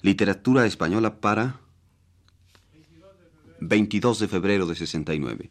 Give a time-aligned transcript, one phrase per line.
[0.00, 1.60] Literatura española para
[3.60, 5.50] 22 de febrero de 69.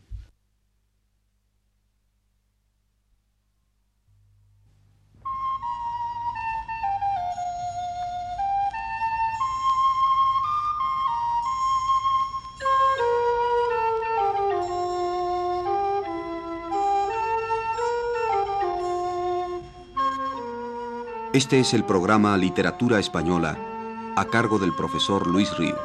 [21.33, 23.76] Este es el programa Literatura Española
[24.17, 25.77] a cargo del profesor Luis Ríos.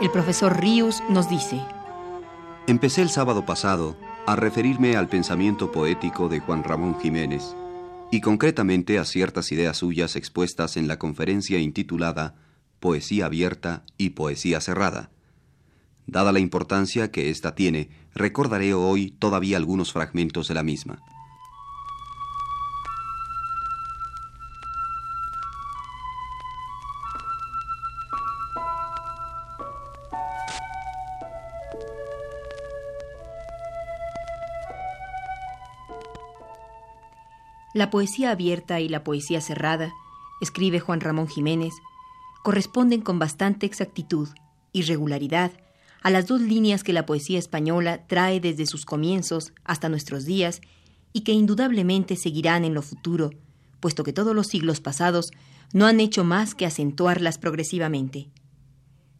[0.00, 1.60] El profesor Ríos nos dice,
[2.66, 3.94] Empecé el sábado pasado
[4.26, 7.54] a referirme al pensamiento poético de Juan Ramón Jiménez
[8.10, 12.36] y concretamente a ciertas ideas suyas expuestas en la conferencia intitulada
[12.84, 15.08] Poesía abierta y Poesía cerrada.
[16.06, 21.02] Dada la importancia que ésta tiene, recordaré hoy todavía algunos fragmentos de la misma.
[37.72, 39.90] La poesía abierta y la poesía cerrada,
[40.42, 41.72] escribe Juan Ramón Jiménez,
[42.44, 44.28] corresponden con bastante exactitud
[44.70, 45.52] y regularidad
[46.02, 50.60] a las dos líneas que la poesía española trae desde sus comienzos hasta nuestros días
[51.14, 53.30] y que indudablemente seguirán en lo futuro,
[53.80, 55.30] puesto que todos los siglos pasados
[55.72, 58.28] no han hecho más que acentuarlas progresivamente.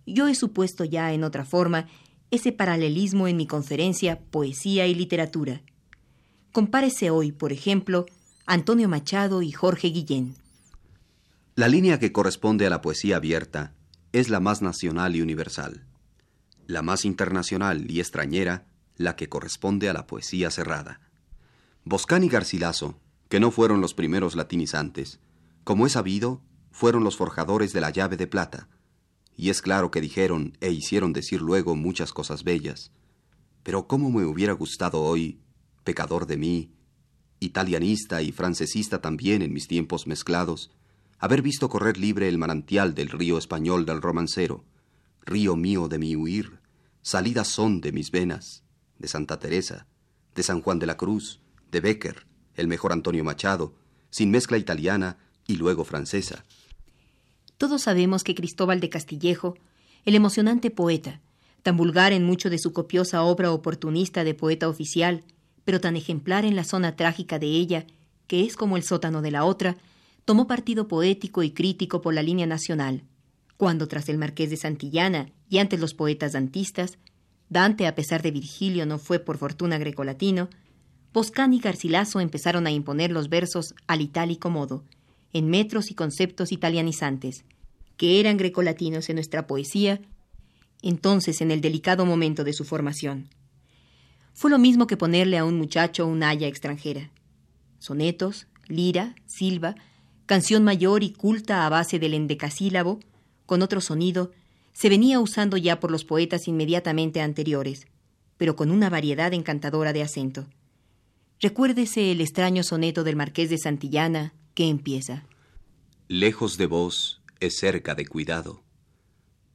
[0.04, 1.86] Yo he supuesto ya en otra forma
[2.30, 5.62] ese paralelismo en mi conferencia Poesía y Literatura.
[6.52, 8.04] Compárese hoy, por ejemplo,
[8.44, 10.43] Antonio Machado y Jorge Guillén.
[11.56, 13.76] La línea que corresponde a la poesía abierta
[14.10, 15.86] es la más nacional y universal.
[16.66, 18.66] La más internacional y extrañera,
[18.96, 21.00] la que corresponde a la poesía cerrada.
[21.84, 22.98] Boscán y Garcilaso,
[23.28, 25.20] que no fueron los primeros latinizantes,
[25.62, 28.68] como es sabido, fueron los forjadores de la llave de plata,
[29.36, 32.90] y es claro que dijeron e hicieron decir luego muchas cosas bellas.
[33.62, 35.38] Pero cómo me hubiera gustado hoy,
[35.84, 36.72] pecador de mí,
[37.38, 40.72] italianista y francesista también en mis tiempos mezclados,
[41.18, 44.64] haber visto correr libre el manantial del río español del romancero,
[45.24, 46.58] río mío de mi huir,
[47.02, 48.64] salidas son de mis venas,
[48.98, 49.86] de Santa Teresa,
[50.34, 53.74] de San Juan de la Cruz, de Becker, el mejor Antonio Machado,
[54.10, 56.44] sin mezcla italiana y luego francesa.
[57.58, 59.56] Todos sabemos que Cristóbal de Castillejo,
[60.04, 61.20] el emocionante poeta,
[61.62, 65.24] tan vulgar en mucho de su copiosa obra oportunista de poeta oficial,
[65.64, 67.86] pero tan ejemplar en la zona trágica de ella,
[68.26, 69.76] que es como el sótano de la otra,
[70.24, 73.04] tomó partido poético y crítico por la línea nacional,
[73.56, 76.98] cuando tras el marqués de Santillana y antes los poetas dantistas,
[77.48, 80.48] Dante, a pesar de Virgilio, no fue por fortuna grecolatino,
[81.12, 84.84] Boscán y Garcilaso empezaron a imponer los versos al itálico modo,
[85.32, 87.44] en metros y conceptos italianizantes,
[87.96, 90.00] que eran grecolatinos en nuestra poesía,
[90.82, 93.28] entonces en el delicado momento de su formación
[94.34, 97.10] fue lo mismo que ponerle a un muchacho una haya extranjera.
[97.78, 99.76] Sonetos, lira, silva,
[100.26, 103.00] canción mayor y culta a base del endecasílabo,
[103.46, 104.32] con otro sonido,
[104.72, 107.86] se venía usando ya por los poetas inmediatamente anteriores,
[108.36, 110.46] pero con una variedad encantadora de acento.
[111.40, 115.24] Recuérdese el extraño soneto del Marqués de Santillana, que empieza.
[116.08, 118.62] Lejos de vos es cerca de cuidado.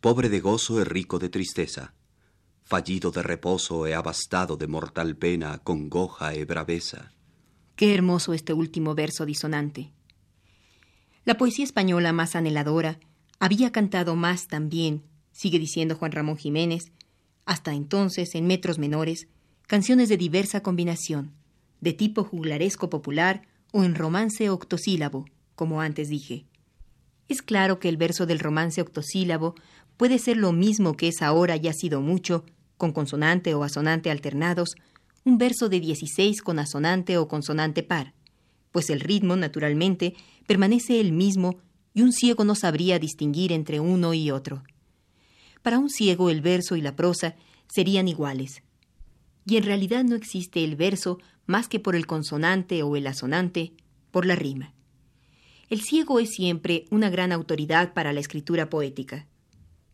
[0.02, 1.94] Pobre de gozo es rico de tristeza
[2.70, 7.12] fallido de reposo he abastado de mortal pena, congoja e braveza.
[7.76, 9.92] Qué hermoso este último verso disonante.
[11.26, 13.00] La poesía española más anheladora
[13.40, 16.92] había cantado más también, sigue diciendo Juan Ramón Jiménez,
[17.46, 19.28] hasta entonces, en metros menores,
[19.68, 21.32] canciones de diversa combinación,
[21.82, 23.42] de tipo juglaresco popular
[23.72, 25.26] o en romance octosílabo,
[25.56, 26.46] como antes dije.
[27.28, 29.56] Es claro que el verso del romance octosílabo
[29.98, 32.46] puede ser lo mismo que es ahora y ha sido mucho
[32.78, 34.76] con consonante o asonante alternados,
[35.26, 38.14] un verso de 16 con asonante o consonante par,
[38.72, 40.16] pues el ritmo, naturalmente,
[40.48, 41.60] permanece el mismo
[41.94, 44.64] y un ciego no sabría distinguir entre uno y otro.
[45.62, 47.36] Para un ciego el verso y la prosa
[47.68, 48.64] serían iguales.
[49.46, 53.74] Y en realidad no existe el verso más que por el consonante o el asonante,
[54.12, 54.74] por la rima.
[55.70, 59.28] El ciego es siempre una gran autoridad para la escritura poética.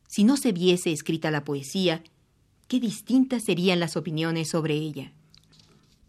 [0.08, 2.04] Si no se viese escrita la poesía,
[2.68, 5.12] qué distintas serían las opiniones sobre ella.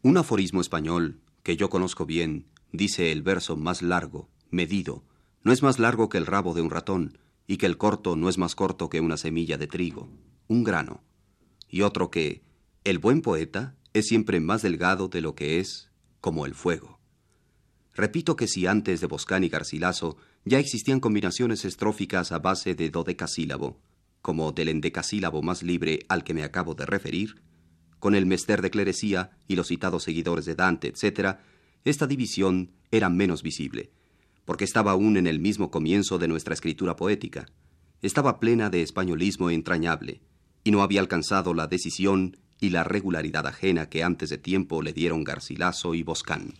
[0.02, 5.04] Un aforismo español, que yo conozco bien, dice el verso más largo, medido,
[5.42, 8.28] no es más largo que el rabo de un ratón, y que el corto no
[8.28, 10.08] es más corto que una semilla de trigo,
[10.48, 11.02] un grano,
[11.68, 12.42] y otro que
[12.84, 15.90] el buen poeta es siempre más delgado de lo que es
[16.20, 16.98] como el fuego.
[17.94, 22.90] Repito que si antes de Boscán y Garcilaso ya existían combinaciones estróficas a base de
[22.90, 23.80] dodecasílabo,
[24.20, 27.42] como del endecasílabo más libre al que me acabo de referir,
[27.98, 31.38] con el mester de clerecía y los citados seguidores de Dante, etc.,
[31.86, 33.90] esta división era menos visible,
[34.44, 37.46] porque estaba aún en el mismo comienzo de nuestra escritura poética.
[38.02, 40.20] Estaba plena de españolismo entrañable,
[40.64, 44.92] y no había alcanzado la decisión y la regularidad ajena que antes de tiempo le
[44.92, 46.54] dieron Garcilaso y Boscán.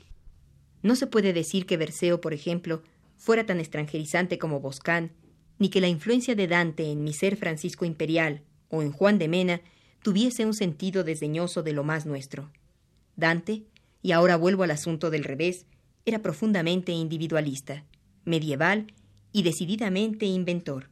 [0.82, 2.84] No se puede decir que Berceo, por ejemplo,
[3.16, 5.10] fuera tan extranjerizante como Boscán,
[5.58, 9.26] ni que la influencia de Dante en mi ser Francisco Imperial o en Juan de
[9.26, 9.60] Mena
[10.02, 12.52] tuviese un sentido desdeñoso de lo más nuestro.
[13.16, 13.64] Dante,
[14.06, 15.66] y ahora vuelvo al asunto del revés,
[16.04, 17.82] era profundamente individualista,
[18.24, 18.92] medieval
[19.32, 20.90] y decididamente inventor.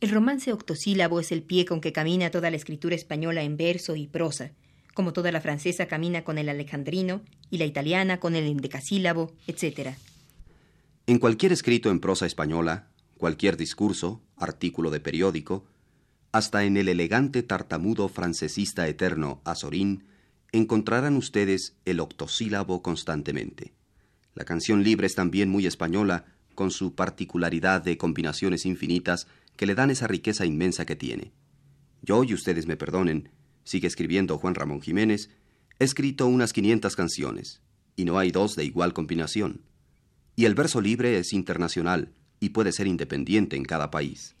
[0.00, 3.96] El romance octosílabo es el pie con que camina toda la escritura española en verso
[3.96, 4.52] y prosa,
[4.94, 9.96] como toda la francesa camina con el alejandrino y la italiana con el endecasílabo, etc.
[11.08, 12.86] En cualquier escrito en prosa española,
[13.18, 15.64] cualquier discurso, artículo de periódico,
[16.30, 20.04] hasta en el elegante tartamudo francesista eterno Azorín,
[20.52, 23.72] encontrarán ustedes el octosílabo constantemente.
[24.34, 29.26] La canción libre es también muy española, con su particularidad de combinaciones infinitas
[29.56, 31.32] que le dan esa riqueza inmensa que tiene.
[32.02, 33.30] Yo, y ustedes me perdonen,
[33.64, 35.30] sigue escribiendo Juan Ramón Jiménez,
[35.78, 37.62] he escrito unas 500 canciones,
[37.96, 39.62] y no hay dos de igual combinación.
[40.36, 44.34] Y el verso libre es internacional y puede ser independiente en cada país.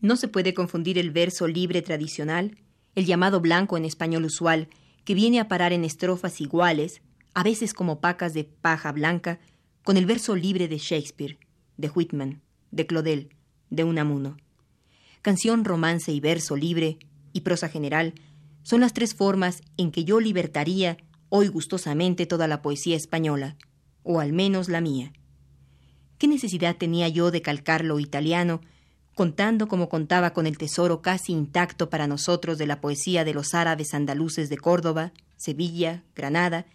[0.00, 2.58] No se puede confundir el verso libre tradicional,
[2.94, 4.68] el llamado blanco en español usual,
[5.04, 7.02] que viene a parar en estrofas iguales,
[7.34, 9.40] a veces como pacas de paja blanca,
[9.84, 11.38] con el verso libre de Shakespeare,
[11.76, 13.30] de Whitman, de Claudel,
[13.70, 14.36] de Unamuno.
[15.22, 16.98] Canción, romance y verso libre,
[17.32, 18.14] y prosa general,
[18.62, 23.56] son las tres formas en que yo libertaría hoy gustosamente toda la poesía española,
[24.02, 25.12] o al menos la mía.
[26.18, 28.60] ¿Qué necesidad tenía yo de calcar lo italiano,
[29.14, 33.54] contando como contaba con el tesoro casi intacto para nosotros de la poesía de los
[33.54, 36.66] árabes andaluces de Córdoba, Sevilla, Granada,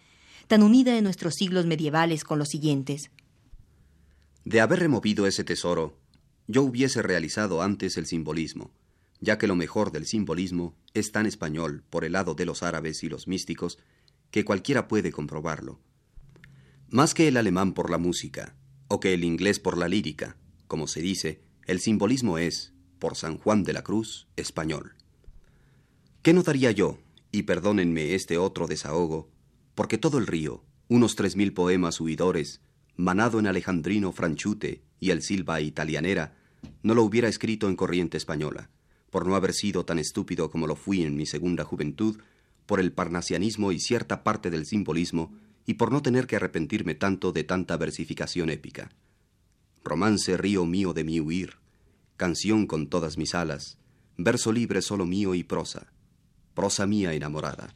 [0.46, 3.10] tan unida en nuestros siglos medievales con los siguientes?
[4.44, 5.98] De haber removido ese tesoro,
[6.46, 8.72] yo hubiese realizado antes el simbolismo,
[9.20, 13.02] ya que lo mejor del simbolismo es tan español por el lado de los árabes
[13.02, 13.78] y los místicos
[14.30, 15.80] que cualquiera puede comprobarlo.
[16.88, 18.54] Más que el alemán por la música,
[18.88, 20.36] o que el inglés por la lírica,
[20.66, 24.94] como se dice, el simbolismo es, por San Juan de la Cruz, español.
[26.22, 26.98] ¿Qué notaría yo,
[27.30, 29.28] y perdónenme este otro desahogo,
[29.76, 32.62] porque todo el río, unos tres mil poemas huidores,
[32.96, 36.36] manado en alejandrino franchute y el silva italianera,
[36.82, 38.70] no lo hubiera escrito en corriente española?
[39.10, 42.18] por no haber sido tan estúpido como lo fui en mi segunda juventud,
[42.66, 45.32] por el parnasianismo y cierta parte del simbolismo,
[45.64, 48.90] y por no tener que arrepentirme tanto de tanta versificación épica.
[49.88, 51.54] Romance río mío de mi huir,
[52.18, 53.78] canción con todas mis alas,
[54.18, 55.86] verso libre solo mío y prosa,
[56.54, 57.72] prosa mía enamorada.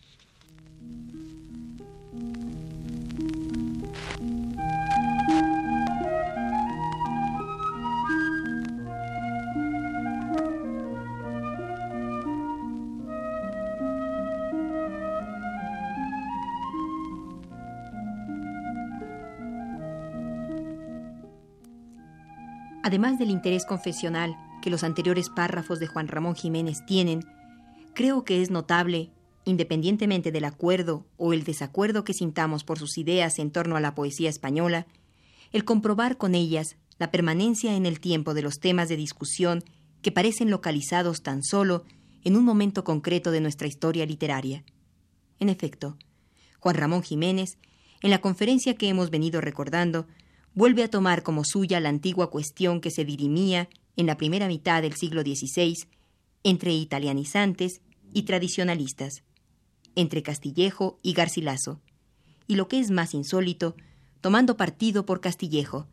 [22.92, 27.24] Además del interés confesional que los anteriores párrafos de Juan Ramón Jiménez tienen,
[27.94, 29.08] creo que es notable,
[29.46, 33.94] independientemente del acuerdo o el desacuerdo que sintamos por sus ideas en torno a la
[33.94, 34.86] poesía española,
[35.52, 39.64] el comprobar con ellas la permanencia en el tiempo de los temas de discusión
[40.02, 41.84] que parecen localizados tan solo
[42.24, 44.64] en un momento concreto de nuestra historia literaria.
[45.40, 45.96] En efecto,
[46.60, 47.56] Juan Ramón Jiménez,
[48.02, 50.06] en la conferencia que hemos venido recordando,
[50.54, 54.82] vuelve a tomar como suya la antigua cuestión que se dirimía en la primera mitad
[54.82, 55.86] del siglo XVI
[56.44, 57.80] entre italianizantes
[58.12, 59.22] y tradicionalistas,
[59.94, 61.80] entre Castillejo y Garcilaso,
[62.46, 63.76] y lo que es más insólito,
[64.20, 65.86] tomando partido por Castillejo,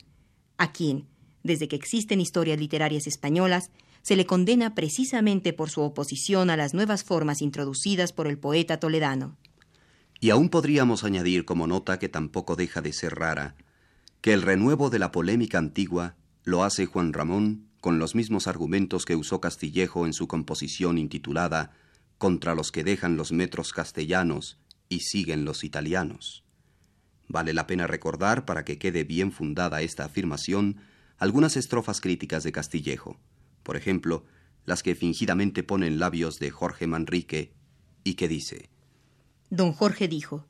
[0.58, 1.06] a quien,
[1.42, 3.70] desde que existen historias literarias españolas,
[4.02, 8.78] se le condena precisamente por su oposición a las nuevas formas introducidas por el poeta
[8.78, 9.36] toledano.
[10.20, 13.56] Y aún podríamos añadir como nota que tampoco deja de ser rara
[14.20, 19.04] que el renuevo de la polémica antigua lo hace Juan Ramón con los mismos argumentos
[19.04, 21.72] que usó Castillejo en su composición intitulada
[22.18, 24.58] Contra los que dejan los metros castellanos
[24.90, 26.44] y siguen los italianos.
[27.28, 30.82] Vale la pena recordar, para que quede bien fundada esta afirmación,
[31.16, 33.18] algunas estrofas críticas de Castillejo,
[33.62, 34.26] por ejemplo,
[34.66, 37.54] las que fingidamente ponen labios de Jorge Manrique
[38.04, 38.68] y que dice,
[39.48, 40.46] Don Jorge dijo,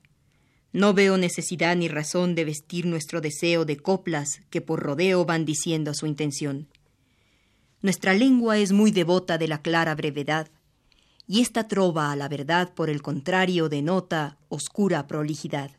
[0.72, 5.44] No veo necesidad ni razón de vestir nuestro deseo de coplas que por rodeo van
[5.44, 6.68] diciendo su intención.
[7.82, 10.48] Nuestra lengua es muy devota de la clara brevedad,
[11.26, 15.72] y esta trova a la verdad, por el contrario, denota oscura prolijidad.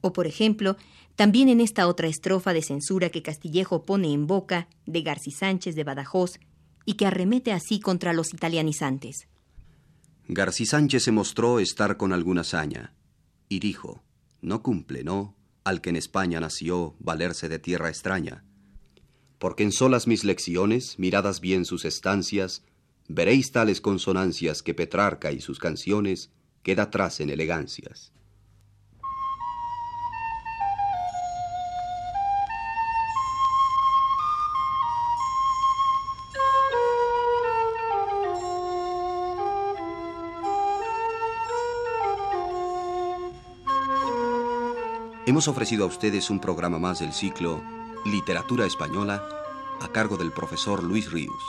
[0.00, 0.76] O, por ejemplo,
[1.16, 5.74] también en esta otra estrofa de censura que Castillejo pone en boca de Garci Sánchez
[5.74, 6.38] de Badajoz
[6.84, 9.26] y que arremete así contra los italianizantes.
[10.28, 12.92] Garci Sánchez se mostró estar con alguna saña
[13.48, 14.02] y dijo,
[14.40, 18.44] no cumple, no, al que en España nació valerse de tierra extraña.
[19.38, 22.62] Porque en solas mis lecciones, miradas bien sus estancias,
[23.08, 26.30] veréis tales consonancias que Petrarca y sus canciones
[26.62, 28.12] queda atrás en elegancias.
[45.28, 47.62] Hemos ofrecido a ustedes un programa más del ciclo
[48.06, 49.22] Literatura Española
[49.78, 51.44] a cargo del profesor Luis Ríos.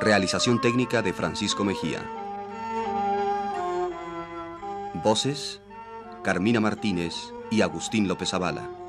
[0.00, 2.02] Realización técnica de Francisco Mejía.
[4.94, 5.60] Voces,
[6.22, 7.14] Carmina Martínez
[7.50, 8.83] y Agustín López Avala.